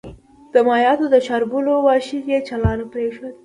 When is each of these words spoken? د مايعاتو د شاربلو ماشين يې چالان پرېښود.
د 0.53 0.55
مايعاتو 0.67 1.05
د 1.13 1.15
شاربلو 1.27 1.73
ماشين 1.87 2.23
يې 2.33 2.39
چالان 2.47 2.79
پرېښود. 2.93 3.35